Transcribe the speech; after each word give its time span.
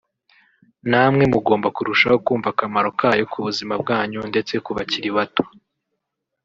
namwe 0.89 1.23
mugomba 1.33 1.67
kurushaho 1.75 2.17
kumva 2.25 2.47
akamaro 2.53 2.89
kayo 2.99 3.23
ku 3.31 3.37
buzima 3.45 3.73
bwanyu 3.81 4.19
ndetse 4.31 4.53
ku 4.65 4.71
bakiri 4.77 5.09
bato 5.17 5.43